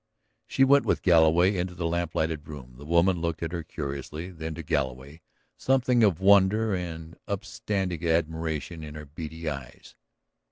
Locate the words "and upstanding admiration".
6.73-8.81